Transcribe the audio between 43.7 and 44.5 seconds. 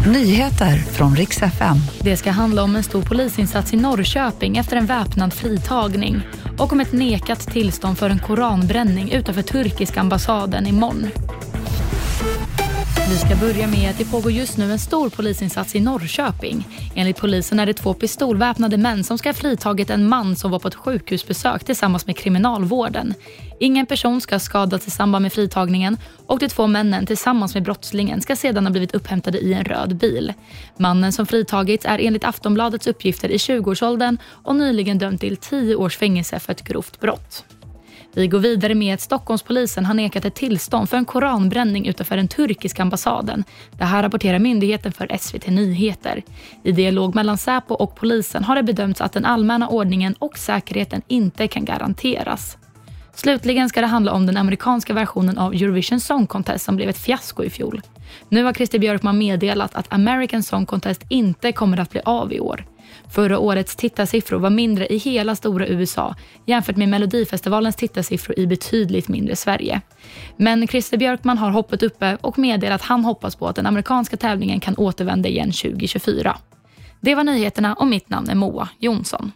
Det här rapporterar